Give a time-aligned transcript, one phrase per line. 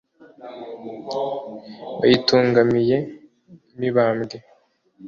[1.99, 2.97] bayitungamiye
[3.79, 4.37] mibambwe